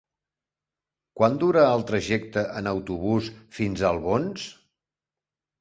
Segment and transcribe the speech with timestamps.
[1.19, 4.51] Quant dura el trajecte en autobús fins a Albons?